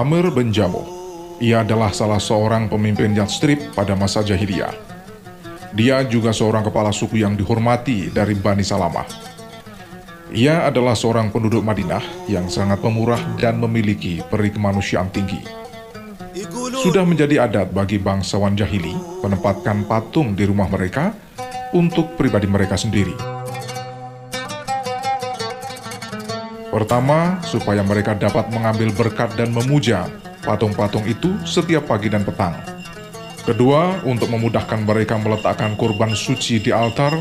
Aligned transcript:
Amr 0.00 0.32
bin 0.32 0.48
Jamuh. 0.48 0.88
Ia 1.44 1.60
adalah 1.60 1.92
salah 1.92 2.16
seorang 2.16 2.72
pemimpin 2.72 3.12
Yathrib 3.12 3.76
pada 3.76 3.92
masa 3.92 4.24
jahiliyah. 4.24 4.72
Dia 5.76 6.00
juga 6.08 6.32
seorang 6.32 6.64
kepala 6.64 6.88
suku 6.88 7.20
yang 7.20 7.36
dihormati 7.36 8.08
dari 8.08 8.32
Bani 8.32 8.64
Salamah. 8.64 9.04
Ia 10.32 10.64
adalah 10.64 10.96
seorang 10.96 11.28
penduduk 11.28 11.60
Madinah 11.60 12.00
yang 12.32 12.48
sangat 12.48 12.80
pemurah 12.80 13.20
dan 13.36 13.60
memiliki 13.60 14.24
peri 14.24 14.48
kemanusiaan 14.48 15.12
tinggi. 15.12 15.44
Sudah 16.80 17.04
menjadi 17.04 17.44
adat 17.44 17.68
bagi 17.68 18.00
bangsawan 18.00 18.56
jahili 18.56 18.96
menempatkan 19.20 19.84
patung 19.84 20.32
di 20.32 20.48
rumah 20.48 20.72
mereka 20.72 21.12
untuk 21.76 22.16
pribadi 22.16 22.48
mereka 22.48 22.80
sendiri. 22.80 23.39
Pertama, 26.70 27.42
supaya 27.42 27.82
mereka 27.82 28.14
dapat 28.14 28.46
mengambil 28.54 28.94
berkat 28.94 29.34
dan 29.34 29.50
memuja 29.50 30.06
patung-patung 30.46 31.02
itu 31.04 31.34
setiap 31.42 31.90
pagi 31.90 32.06
dan 32.06 32.22
petang. 32.22 32.54
Kedua, 33.42 33.98
untuk 34.06 34.30
memudahkan 34.30 34.86
mereka 34.86 35.18
meletakkan 35.18 35.74
kurban 35.74 36.14
suci 36.14 36.62
di 36.62 36.70
altar. 36.70 37.18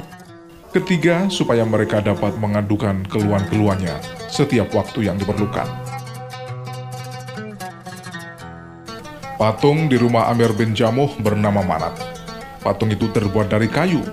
Ketiga, 0.69 1.25
supaya 1.33 1.65
mereka 1.65 1.97
dapat 1.97 2.37
mengadukan 2.37 3.01
keluhan-keluhannya 3.09 3.97
setiap 4.29 4.69
waktu 4.69 5.09
yang 5.09 5.17
diperlukan. 5.17 5.65
Patung 9.41 9.89
di 9.89 9.97
rumah 9.97 10.29
Amir 10.29 10.53
bin 10.53 10.77
Jamuh 10.77 11.09
bernama 11.17 11.65
Manat. 11.65 11.97
Patung 12.61 12.93
itu 12.93 13.09
terbuat 13.09 13.49
dari 13.49 13.65
kayu. 13.65 14.05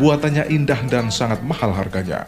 Buatannya 0.00 0.50
indah 0.50 0.80
dan 0.90 1.12
sangat 1.12 1.38
mahal 1.46 1.70
harganya. 1.70 2.26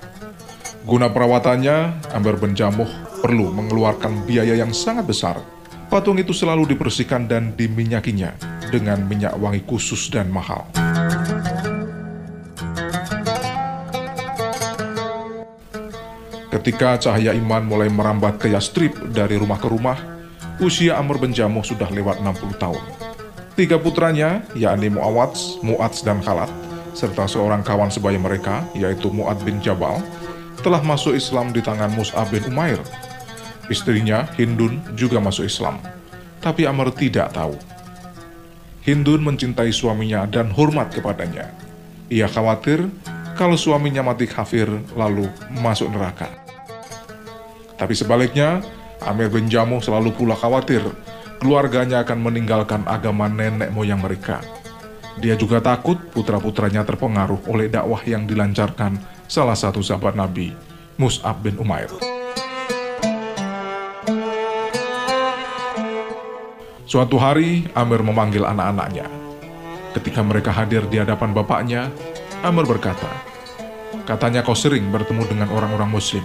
Guna 0.85 1.09
perawatannya, 1.09 2.13
Amir 2.13 2.37
bin 2.37 2.53
Jamuh 2.53 2.85
perlu 3.25 3.49
mengeluarkan 3.49 4.29
biaya 4.29 4.53
yang 4.53 4.69
sangat 4.77 5.09
besar. 5.09 5.41
Patung 5.89 6.21
itu 6.21 6.37
selalu 6.37 6.77
dibersihkan 6.77 7.25
dan 7.25 7.57
diminyakinya 7.57 8.37
dengan 8.69 9.01
minyak 9.09 9.33
wangi 9.41 9.65
khusus 9.65 10.13
dan 10.13 10.29
mahal. 10.29 10.69
Ketika 16.53 17.01
cahaya 17.01 17.33
iman 17.33 17.65
mulai 17.65 17.89
merambat 17.89 18.37
ke 18.37 18.53
Yastrib 18.53 18.93
dari 19.09 19.41
rumah 19.41 19.57
ke 19.57 19.73
rumah, 19.73 19.97
usia 20.61 21.01
Amr 21.01 21.17
bin 21.17 21.33
sudah 21.33 21.89
lewat 21.89 22.21
60 22.21 22.61
tahun. 22.61 22.85
Tiga 23.57 23.81
putranya, 23.81 24.45
yakni 24.53 24.93
Muawats, 24.93 25.65
Mu'ats, 25.65 26.05
dan 26.05 26.21
Khalat, 26.21 26.53
serta 26.93 27.25
seorang 27.25 27.65
kawan 27.65 27.89
sebaya 27.89 28.21
mereka, 28.21 28.69
yaitu 28.77 29.09
Mu'ad 29.09 29.41
bin 29.41 29.65
Jabal, 29.65 30.05
telah 30.61 30.85
masuk 30.85 31.17
Islam 31.17 31.51
di 31.51 31.65
tangan 31.65 31.91
Mus'ab 31.97 32.31
bin 32.31 32.45
Umair. 32.47 32.79
Istrinya, 33.73 34.29
Hindun, 34.37 34.79
juga 34.93 35.19
masuk 35.19 35.49
Islam. 35.49 35.81
Tapi 36.45 36.69
Amr 36.69 36.93
tidak 36.93 37.33
tahu. 37.33 37.57
Hindun 38.85 39.25
mencintai 39.25 39.73
suaminya 39.73 40.29
dan 40.29 40.53
hormat 40.53 40.93
kepadanya. 40.93 41.49
Ia 42.13 42.29
khawatir 42.29 42.85
kalau 43.35 43.57
suaminya 43.57 44.05
mati 44.05 44.29
kafir 44.29 44.69
lalu 44.93 45.25
masuk 45.57 45.89
neraka. 45.89 46.29
Tapi 47.81 47.97
sebaliknya, 47.97 48.61
Amir 49.01 49.33
bin 49.33 49.49
Jamuh 49.49 49.81
selalu 49.81 50.13
pula 50.13 50.37
khawatir 50.37 50.85
keluarganya 51.45 52.05
akan 52.05 52.25
meninggalkan 52.25 52.89
agama 52.89 53.29
nenek 53.29 53.69
moyang 53.69 54.01
mereka. 54.01 54.41
Dia 55.21 55.37
juga 55.37 55.61
takut 55.61 56.01
putra-putranya 56.11 56.83
terpengaruh 56.89 57.47
oleh 57.53 57.69
dakwah 57.71 58.01
yang 58.03 58.25
dilancarkan 58.25 58.97
salah 59.35 59.59
satu 59.59 59.83
sahabat 59.83 60.15
Nabi, 60.15 60.55
Mus'ab 60.95 61.43
bin 61.43 61.59
Umair. 61.59 61.91
Suatu 66.87 67.19
hari, 67.19 67.67
Amir 67.75 68.07
memanggil 68.07 68.47
anak-anaknya. 68.47 69.11
Ketika 69.91 70.23
mereka 70.23 70.55
hadir 70.55 70.87
di 70.87 71.03
hadapan 71.03 71.35
bapaknya, 71.35 71.91
Amir 72.47 72.63
berkata, 72.63 73.11
Katanya 74.07 74.47
kau 74.47 74.55
sering 74.55 74.87
bertemu 74.95 75.27
dengan 75.27 75.51
orang-orang 75.51 75.91
muslim. 75.91 76.23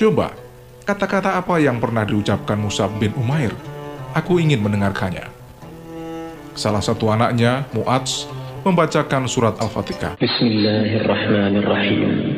Coba, 0.00 0.32
kata-kata 0.88 1.36
apa 1.36 1.60
yang 1.60 1.76
pernah 1.76 2.08
diucapkan 2.08 2.56
Mus'ab 2.56 2.96
bin 2.96 3.12
Umair? 3.20 3.52
Aku 4.16 4.40
ingin 4.40 4.64
mendengarkannya. 4.64 5.28
Salah 6.56 6.80
satu 6.80 7.12
anaknya, 7.12 7.68
Mu'adz, 7.76 8.38
membacakan 8.68 9.24
surat 9.24 9.56
Al-Fatihah. 9.58 10.18
Bismillahirrahmanirrahim. 10.18 12.37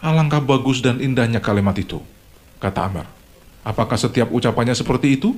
Alangkah 0.00 0.40
bagus 0.40 0.80
dan 0.80 0.96
indahnya 0.96 1.44
kalimat 1.44 1.76
itu, 1.76 2.00
kata 2.56 2.88
Amr. 2.88 3.04
Apakah 3.60 4.00
setiap 4.00 4.32
ucapannya 4.32 4.72
seperti 4.72 5.20
itu? 5.20 5.36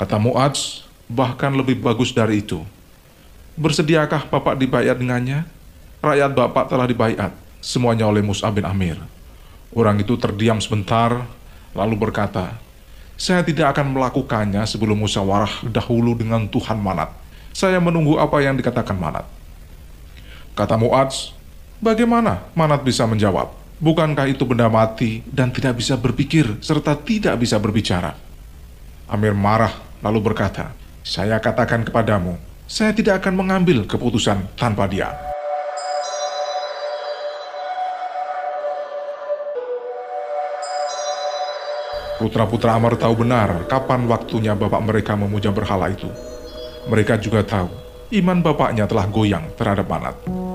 Kata 0.00 0.16
Mu'adz, 0.16 0.88
bahkan 1.12 1.52
lebih 1.52 1.84
bagus 1.84 2.08
dari 2.16 2.40
itu. 2.40 2.64
Bersediakah 3.60 4.32
Bapak 4.32 4.56
dibayar 4.56 4.96
dengannya? 4.96 5.44
Rakyat 6.00 6.32
Bapak 6.32 6.72
telah 6.72 6.88
dibayar, 6.88 7.36
semuanya 7.60 8.08
oleh 8.08 8.24
Mus'ab 8.24 8.56
bin 8.56 8.64
Amir. 8.64 8.96
Orang 9.76 10.00
itu 10.00 10.16
terdiam 10.16 10.56
sebentar, 10.56 11.28
lalu 11.76 12.00
berkata, 12.00 12.56
saya 13.20 13.44
tidak 13.44 13.76
akan 13.76 13.92
melakukannya 13.92 14.64
sebelum 14.64 14.96
musyawarah 15.04 15.68
dahulu 15.68 16.16
dengan 16.16 16.48
Tuhan 16.48 16.80
Manat. 16.80 17.12
Saya 17.52 17.76
menunggu 17.76 18.16
apa 18.16 18.40
yang 18.40 18.56
dikatakan 18.56 18.96
Manat. 18.96 19.28
Kata 20.56 20.80
Mu'adz, 20.80 21.36
bagaimana 21.84 22.40
Manat 22.56 22.80
bisa 22.80 23.04
menjawab? 23.04 23.65
Bukankah 23.76 24.24
itu 24.32 24.48
benda 24.48 24.72
mati 24.72 25.20
dan 25.28 25.52
tidak 25.52 25.76
bisa 25.76 26.00
berpikir 26.00 26.48
serta 26.64 26.96
tidak 26.96 27.36
bisa 27.36 27.60
berbicara? 27.60 28.16
Amir 29.04 29.36
marah 29.36 29.68
lalu 30.00 30.32
berkata, 30.32 30.72
saya 31.04 31.36
katakan 31.36 31.84
kepadamu, 31.84 32.40
saya 32.64 32.96
tidak 32.96 33.20
akan 33.20 33.36
mengambil 33.36 33.84
keputusan 33.84 34.48
tanpa 34.56 34.88
dia. 34.88 35.12
Putra-putra 42.16 42.80
Amr 42.80 42.96
tahu 42.96 43.28
benar 43.28 43.68
kapan 43.68 44.08
waktunya 44.08 44.56
bapak 44.56 44.80
mereka 44.88 45.12
memuja 45.20 45.52
berhala 45.52 45.92
itu. 45.92 46.08
Mereka 46.88 47.20
juga 47.20 47.44
tahu 47.44 47.68
iman 48.08 48.40
bapaknya 48.40 48.88
telah 48.88 49.04
goyang 49.04 49.52
terhadap 49.52 49.84
Manat. 49.84 50.45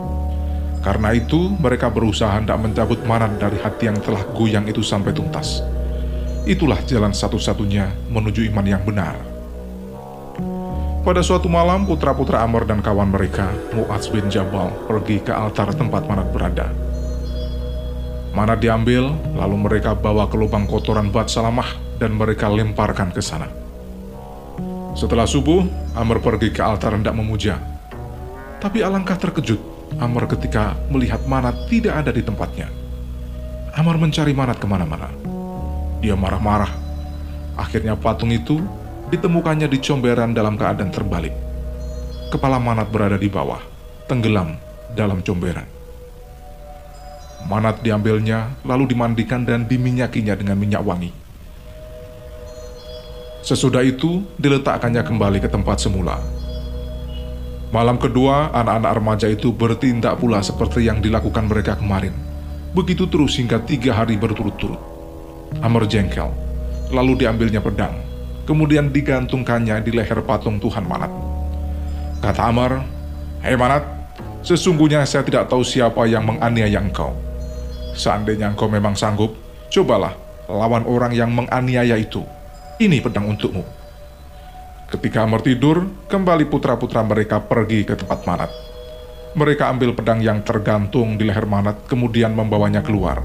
Karena 0.82 1.14
itu, 1.14 1.54
mereka 1.62 1.94
berusaha 1.94 2.34
hendak 2.34 2.58
mencabut 2.58 2.98
Manat 3.06 3.38
dari 3.38 3.62
hati 3.62 3.86
yang 3.86 4.02
telah 4.02 4.26
goyang 4.34 4.66
itu 4.66 4.82
sampai 4.82 5.14
tuntas. 5.14 5.62
Itulah 6.50 6.82
jalan 6.90 7.14
satu-satunya 7.14 8.10
menuju 8.10 8.50
iman 8.50 8.66
yang 8.66 8.82
benar. 8.82 9.14
Pada 11.06 11.22
suatu 11.22 11.46
malam, 11.46 11.86
putra-putra 11.86 12.42
Amr 12.42 12.66
dan 12.66 12.82
kawan 12.82 13.14
mereka, 13.14 13.54
Mu'adz 13.78 14.10
bin 14.10 14.26
Jabal, 14.30 14.74
pergi 14.90 15.22
ke 15.22 15.30
altar 15.30 15.70
tempat 15.74 16.06
Manat 16.10 16.34
berada. 16.34 16.74
Manat 18.34 18.62
diambil, 18.62 19.14
lalu 19.38 19.56
mereka 19.62 19.94
bawa 19.94 20.26
ke 20.26 20.38
lubang 20.38 20.66
kotoran 20.66 21.14
Bat 21.14 21.30
Salamah 21.30 21.78
dan 22.02 22.18
mereka 22.18 22.50
lemparkan 22.50 23.14
ke 23.14 23.22
sana. 23.22 23.46
Setelah 24.98 25.30
subuh, 25.30 25.62
Amr 25.94 26.18
pergi 26.18 26.50
ke 26.50 26.62
altar 26.66 26.98
hendak 26.98 27.14
memuja. 27.14 27.62
Tapi 28.62 28.82
alangkah 28.86 29.18
terkejut 29.18 29.71
Amr 30.00 30.24
ketika 30.32 30.80
melihat 30.88 31.20
Manat 31.28 31.68
tidak 31.68 32.00
ada 32.00 32.12
di 32.16 32.24
tempatnya. 32.24 32.72
Amr 33.76 34.00
mencari 34.00 34.32
Manat 34.32 34.62
ke 34.62 34.68
mana-mana. 34.70 35.12
Dia 36.00 36.16
marah-marah. 36.16 36.72
Akhirnya 37.60 38.00
patung 38.00 38.32
itu 38.32 38.64
ditemukannya 39.12 39.68
di 39.68 39.78
comberan 39.84 40.32
dalam 40.32 40.56
keadaan 40.56 40.92
terbalik. 40.94 41.36
Kepala 42.32 42.56
Manat 42.64 42.88
berada 42.88 43.20
di 43.20 43.28
bawah, 43.28 43.60
tenggelam 44.08 44.56
dalam 44.96 45.20
comberan. 45.20 45.68
Manat 47.52 47.84
diambilnya, 47.84 48.54
lalu 48.64 48.96
dimandikan 48.96 49.44
dan 49.44 49.68
diminyakinya 49.68 50.40
dengan 50.40 50.56
minyak 50.56 50.80
wangi. 50.86 51.12
Sesudah 53.42 53.82
itu, 53.84 54.24
diletakkannya 54.40 55.02
kembali 55.04 55.42
ke 55.42 55.50
tempat 55.50 55.82
semula. 55.82 56.41
Malam 57.72 57.96
kedua, 57.96 58.52
anak-anak 58.52 58.92
remaja 59.00 59.28
itu 59.32 59.56
bertindak 59.56 60.20
pula 60.20 60.44
seperti 60.44 60.92
yang 60.92 61.00
dilakukan 61.00 61.48
mereka 61.48 61.80
kemarin. 61.80 62.12
Begitu 62.76 63.08
terus 63.08 63.40
hingga 63.40 63.64
tiga 63.64 63.96
hari 63.96 64.20
berturut-turut. 64.20 64.76
Amr 65.64 65.88
jengkel, 65.88 66.28
lalu 66.92 67.24
diambilnya 67.24 67.64
pedang, 67.64 67.96
kemudian 68.44 68.92
digantungkannya 68.92 69.80
di 69.88 69.92
leher 69.96 70.20
patung 70.20 70.60
Tuhan 70.60 70.84
Manat. 70.84 71.12
Kata 72.20 72.52
Amr, 72.52 72.84
Hei 73.40 73.56
Manat, 73.56 73.88
sesungguhnya 74.44 75.08
saya 75.08 75.24
tidak 75.24 75.48
tahu 75.48 75.64
siapa 75.64 76.04
yang 76.12 76.28
menganiaya 76.28 76.84
engkau. 76.84 77.16
Seandainya 77.96 78.52
engkau 78.52 78.68
memang 78.68 79.00
sanggup, 79.00 79.32
cobalah 79.72 80.12
lawan 80.52 80.84
orang 80.84 81.16
yang 81.16 81.32
menganiaya 81.32 81.96
itu. 81.96 82.20
Ini 82.84 83.00
pedang 83.00 83.32
untukmu. 83.32 83.64
Ketika 84.92 85.24
Amr 85.24 85.40
tidur, 85.40 85.88
kembali 86.12 86.52
putra-putra 86.52 87.00
mereka 87.00 87.40
pergi 87.40 87.88
ke 87.88 87.96
tempat 87.96 88.28
Manat. 88.28 88.52
Mereka 89.40 89.72
ambil 89.72 89.96
pedang 89.96 90.20
yang 90.20 90.44
tergantung 90.44 91.16
di 91.16 91.24
leher 91.24 91.48
Manat, 91.48 91.88
kemudian 91.88 92.36
membawanya 92.36 92.84
keluar. 92.84 93.24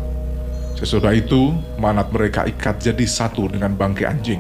Sesudah 0.78 1.10
itu, 1.10 1.50
Manat 1.82 2.14
mereka 2.14 2.46
ikat 2.46 2.78
jadi 2.78 3.02
satu 3.02 3.50
dengan 3.50 3.74
bangkai 3.74 4.06
anjing. 4.06 4.38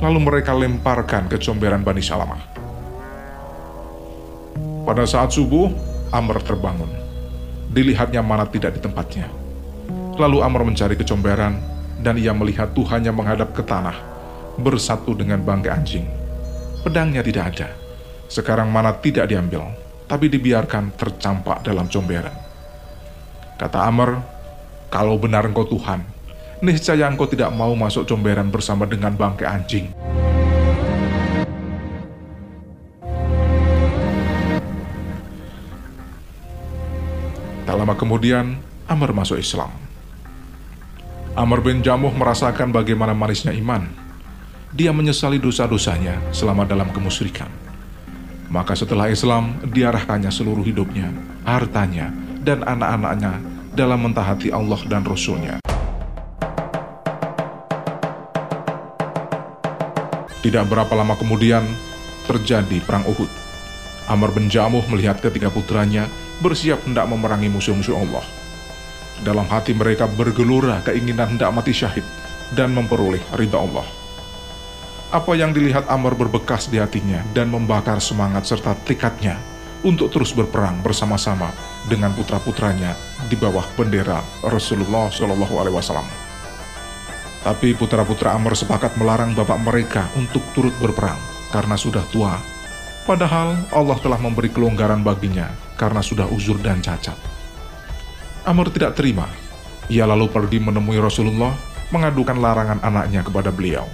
Lalu 0.00 0.18
mereka 0.24 0.56
lemparkan 0.56 1.28
ke 1.28 1.36
comberan 1.36 1.84
Bani 1.84 2.00
Salamah. 2.00 2.40
Pada 4.88 5.04
saat 5.04 5.28
subuh, 5.28 5.68
Amr 6.08 6.40
terbangun. 6.40 6.88
Dilihatnya 7.68 8.24
Manat 8.24 8.48
tidak 8.48 8.72
di 8.72 8.80
tempatnya. 8.80 9.28
Lalu 10.16 10.40
Amr 10.40 10.64
mencari 10.64 10.96
kecomberan, 10.96 11.60
dan 12.00 12.16
ia 12.16 12.32
melihat 12.32 12.72
Tuhannya 12.72 13.12
menghadap 13.12 13.52
ke 13.52 13.60
tanah, 13.60 14.13
bersatu 14.58 15.14
dengan 15.14 15.42
bangkai 15.42 15.72
anjing. 15.72 16.06
Pedangnya 16.84 17.24
tidak 17.24 17.44
ada. 17.54 17.68
Sekarang 18.28 18.68
Manat 18.68 19.00
tidak 19.00 19.30
diambil, 19.30 19.64
tapi 20.04 20.28
dibiarkan 20.28 20.94
tercampak 20.98 21.64
dalam 21.64 21.88
comberan. 21.88 22.34
Kata 23.54 23.86
Amr, 23.86 24.20
kalau 24.90 25.16
benar 25.16 25.46
engkau 25.46 25.64
Tuhan, 25.64 26.02
niscaya 26.60 27.06
engkau 27.06 27.24
tidak 27.30 27.54
mau 27.54 27.72
masuk 27.72 28.04
comberan 28.04 28.50
bersama 28.50 28.84
dengan 28.84 29.14
bangkai 29.14 29.46
anjing. 29.46 29.86
Tak 37.64 37.74
lama 37.80 37.94
kemudian, 37.96 38.60
Amr 38.84 39.16
masuk 39.16 39.40
Islam. 39.40 39.72
Amr 41.34 41.58
bin 41.64 41.82
Jamuh 41.82 42.12
merasakan 42.14 42.70
bagaimana 42.70 43.16
manisnya 43.16 43.50
iman. 43.56 44.03
Dia 44.74 44.90
menyesali 44.90 45.38
dosa-dosanya 45.38 46.18
selama 46.34 46.66
dalam 46.66 46.90
kemusyrikan. 46.90 47.46
Maka 48.50 48.74
setelah 48.74 49.06
Islam, 49.06 49.54
diarahkannya 49.70 50.34
seluruh 50.34 50.66
hidupnya, 50.66 51.14
hartanya, 51.46 52.10
dan 52.42 52.66
anak-anaknya 52.66 53.38
dalam 53.70 54.02
mentaati 54.02 54.50
Allah 54.50 54.82
dan 54.90 55.06
Rasul-Nya. 55.06 55.62
Tidak 60.42 60.64
berapa 60.66 60.90
lama 60.98 61.14
kemudian, 61.22 61.62
terjadi 62.26 62.82
Perang 62.82 63.06
Uhud. 63.06 63.30
Amr 64.10 64.34
bin 64.34 64.50
Jamuh 64.50 64.82
melihat 64.90 65.22
ketiga 65.22 65.54
putranya 65.54 66.10
bersiap 66.42 66.82
hendak 66.82 67.06
memerangi 67.06 67.46
musuh-musuh 67.46 67.94
Allah. 67.94 68.26
Dalam 69.22 69.46
hati 69.46 69.70
mereka 69.70 70.10
bergelora 70.10 70.82
keinginan 70.82 71.38
hendak 71.38 71.54
mati 71.54 71.70
syahid 71.70 72.02
dan 72.58 72.74
memperoleh 72.74 73.22
ridha 73.38 73.62
Allah. 73.62 74.03
Apa 75.14 75.38
yang 75.38 75.54
dilihat 75.54 75.86
Amr 75.86 76.18
berbekas 76.18 76.66
di 76.66 76.82
hatinya 76.82 77.22
dan 77.30 77.46
membakar 77.46 78.02
semangat 78.02 78.50
serta 78.50 78.74
tekadnya 78.82 79.38
untuk 79.86 80.10
terus 80.10 80.34
berperang 80.34 80.82
bersama-sama 80.82 81.54
dengan 81.86 82.10
putra-putranya 82.18 82.98
di 83.30 83.38
bawah 83.38 83.62
bendera 83.78 84.18
Rasulullah 84.42 85.06
Shallallahu 85.14 85.54
Alaihi 85.54 85.76
Wasallam. 85.78 86.08
Tapi 87.46 87.78
putra-putra 87.78 88.34
Amr 88.34 88.58
sepakat 88.58 88.98
melarang 88.98 89.38
bapak 89.38 89.62
mereka 89.62 90.10
untuk 90.18 90.42
turut 90.50 90.74
berperang 90.82 91.22
karena 91.54 91.78
sudah 91.78 92.02
tua. 92.10 92.34
Padahal 93.06 93.54
Allah 93.70 93.94
telah 94.02 94.18
memberi 94.18 94.50
kelonggaran 94.50 95.06
baginya 95.06 95.46
karena 95.78 96.02
sudah 96.02 96.26
uzur 96.26 96.58
dan 96.58 96.82
cacat. 96.82 97.14
Amr 98.42 98.66
tidak 98.74 98.98
terima. 98.98 99.30
Ia 99.86 100.10
lalu 100.10 100.26
pergi 100.26 100.58
menemui 100.58 100.98
Rasulullah 100.98 101.54
mengadukan 101.94 102.34
larangan 102.34 102.82
anaknya 102.82 103.22
kepada 103.22 103.54
beliau. 103.54 103.86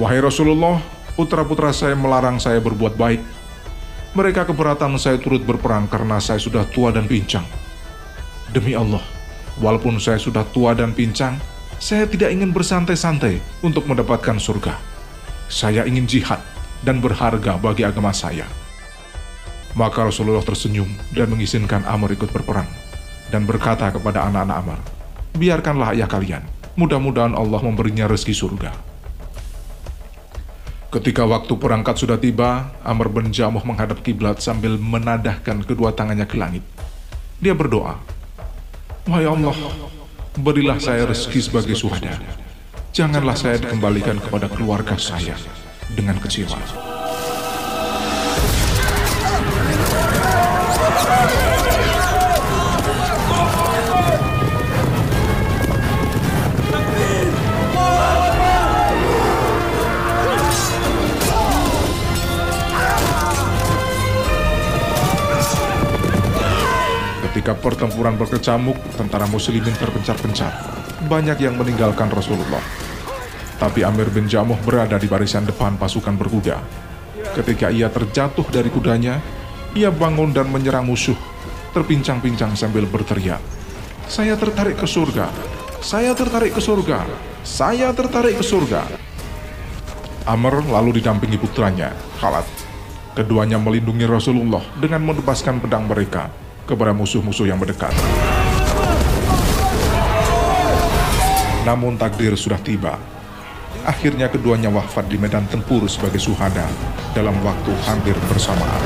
Wahai 0.00 0.18
Rasulullah, 0.18 0.82
putra-putra 1.14 1.70
saya 1.70 1.94
melarang 1.94 2.42
saya 2.42 2.58
berbuat 2.58 2.98
baik 2.98 3.22
mereka 4.14 4.46
keberatan 4.46 4.94
saya 4.94 5.18
turut 5.18 5.42
berperang 5.42 5.90
karena 5.90 6.22
saya 6.22 6.38
sudah 6.38 6.62
tua 6.70 6.94
dan 6.94 7.10
pincang. 7.10 7.42
Demi 8.54 8.70
Allah, 8.78 9.02
walaupun 9.58 9.98
saya 9.98 10.22
sudah 10.22 10.46
tua 10.54 10.70
dan 10.70 10.94
pincang, 10.94 11.34
saya 11.82 12.06
tidak 12.06 12.30
ingin 12.30 12.54
bersantai-santai 12.54 13.42
untuk 13.66 13.90
mendapatkan 13.90 14.38
surga. 14.38 14.78
Saya 15.50 15.82
ingin 15.82 16.06
jihad 16.06 16.38
dan 16.86 17.02
berharga 17.02 17.58
bagi 17.58 17.82
agama 17.82 18.14
saya. 18.14 18.46
Maka 19.74 20.06
Rasulullah 20.06 20.46
tersenyum 20.46 20.86
dan 21.10 21.34
mengizinkan 21.34 21.82
Amr 21.82 22.14
ikut 22.14 22.30
berperang 22.30 22.70
dan 23.34 23.42
berkata 23.42 23.90
kepada 23.90 24.30
anak-anak 24.30 24.56
Amr, 24.62 24.78
Biarkanlah 25.34 25.98
ayah 25.98 26.06
kalian, 26.06 26.46
mudah-mudahan 26.78 27.34
Allah 27.34 27.58
memberinya 27.58 28.06
rezeki 28.06 28.34
surga. 28.38 28.93
Ketika 30.94 31.26
waktu 31.26 31.58
perangkat 31.58 31.98
sudah 31.98 32.14
tiba, 32.14 32.70
Amr 32.86 33.10
bin 33.10 33.34
Jamuh 33.34 33.66
menghadap 33.66 33.98
kiblat 34.06 34.38
sambil 34.38 34.78
menadahkan 34.78 35.66
kedua 35.66 35.90
tangannya 35.90 36.22
ke 36.22 36.38
langit. 36.38 36.62
Dia 37.42 37.50
berdoa, 37.50 37.98
Wahai 39.10 39.26
Allah, 39.26 39.58
berilah 40.38 40.78
saya 40.78 41.02
rezeki 41.10 41.50
sebagai 41.50 41.74
suhada. 41.74 42.22
Janganlah 42.94 43.34
saya 43.34 43.58
dikembalikan 43.58 44.22
kepada 44.22 44.46
keluarga 44.46 44.94
saya 44.94 45.34
dengan 45.98 46.14
kecewa. 46.22 46.93
Pertempuran 67.84 68.16
berkecamuk, 68.16 68.80
tentara 68.96 69.28
muslimin 69.28 69.76
terpencar-pencar. 69.76 70.48
Banyak 71.04 71.36
yang 71.36 71.60
meninggalkan 71.60 72.08
Rasulullah. 72.08 72.64
Tapi 73.60 73.84
Amir 73.84 74.08
bin 74.08 74.24
Jamuh 74.24 74.56
berada 74.64 74.96
di 74.96 75.04
barisan 75.04 75.44
depan 75.44 75.76
pasukan 75.76 76.16
berkuda. 76.16 76.64
Ketika 77.36 77.68
ia 77.68 77.92
terjatuh 77.92 78.48
dari 78.48 78.72
kudanya, 78.72 79.20
ia 79.76 79.92
bangun 79.92 80.32
dan 80.32 80.48
menyerang 80.48 80.88
musuh, 80.88 81.12
terpincang-pincang 81.76 82.56
sambil 82.56 82.88
berteriak, 82.88 83.44
"Saya 84.08 84.32
tertarik 84.32 84.80
ke 84.80 84.88
surga! 84.88 85.28
Saya 85.84 86.16
tertarik 86.16 86.56
ke 86.56 86.64
surga! 86.64 87.04
Saya 87.44 87.92
tertarik 87.92 88.40
ke 88.40 88.44
surga!" 88.48 88.80
Amr 90.24 90.64
lalu 90.72 91.04
didampingi 91.04 91.36
putranya, 91.36 91.92
Khalad. 92.16 92.48
Keduanya 93.12 93.60
melindungi 93.60 94.08
Rasulullah 94.08 94.64
dengan 94.80 95.04
menebaskan 95.04 95.60
pedang 95.60 95.84
mereka 95.84 96.43
kepada 96.64 96.96
musuh-musuh 96.96 97.48
yang 97.48 97.60
mendekat. 97.60 97.92
Namun 101.64 101.96
takdir 101.96 102.36
sudah 102.36 102.60
tiba. 102.60 103.00
Akhirnya 103.88 104.28
keduanya 104.28 104.68
wafat 104.68 105.08
di 105.08 105.16
medan 105.16 105.48
tempur 105.48 105.84
sebagai 105.88 106.20
suhada 106.20 106.68
dalam 107.16 107.36
waktu 107.40 107.72
hampir 107.88 108.16
bersamaan. 108.28 108.84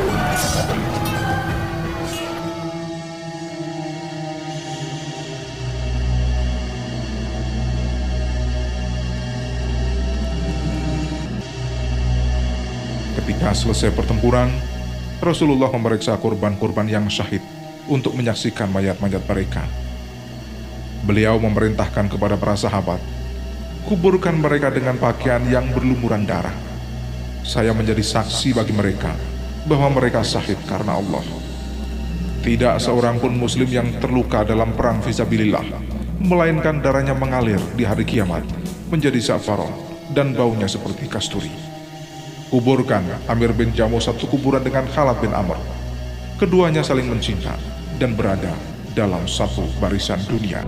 Ketika 13.19 13.55
selesai 13.55 13.91
pertempuran, 13.95 14.51
Rasulullah 15.19 15.71
memeriksa 15.75 16.15
korban-korban 16.19 16.87
yang 16.87 17.11
syahid 17.11 17.43
untuk 17.89 18.15
menyaksikan 18.15 18.69
mayat-mayat 18.71 19.25
mereka. 19.25 19.65
Beliau 21.09 21.41
memerintahkan 21.41 22.13
kepada 22.13 22.37
para 22.37 22.55
sahabat, 22.55 23.01
kuburkan 23.89 24.37
mereka 24.37 24.69
dengan 24.69 25.01
pakaian 25.01 25.41
yang 25.49 25.73
berlumuran 25.73 26.29
darah. 26.29 26.55
Saya 27.43 27.73
menjadi 27.73 28.05
saksi 28.05 28.53
bagi 28.53 28.77
mereka 28.77 29.17
bahwa 29.65 29.97
mereka 29.97 30.21
syahid 30.21 30.61
karena 30.69 31.01
Allah. 31.01 31.25
Tidak 32.45 32.77
seorang 32.77 33.19
pun 33.19 33.33
muslim 33.33 33.67
yang 33.67 33.89
terluka 33.99 34.45
dalam 34.45 34.77
perang 34.77 35.01
visabilillah, 35.01 35.65
melainkan 36.23 36.85
darahnya 36.85 37.17
mengalir 37.17 37.59
di 37.75 37.89
hari 37.89 38.05
kiamat 38.05 38.45
menjadi 38.89 39.21
safaron 39.21 39.73
dan 40.13 40.33
baunya 40.37 40.69
seperti 40.69 41.09
kasturi. 41.09 41.53
Kuburkan 42.49 43.05
Amir 43.29 43.53
bin 43.53 43.77
Jamu 43.77 44.01
satu 44.01 44.25
kuburan 44.25 44.65
dengan 44.65 44.89
Khalid 44.89 45.21
bin 45.21 45.37
Amr. 45.37 45.61
Keduanya 46.41 46.81
saling 46.81 47.05
mencinta 47.05 47.53
dan 47.99 48.15
berada 48.15 48.55
dalam 48.95 49.27
satu 49.27 49.67
barisan 49.83 50.23
dunia. 50.31 50.63